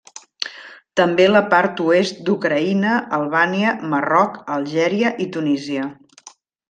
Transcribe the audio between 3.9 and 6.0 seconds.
Marroc, Algèria i Tunísia.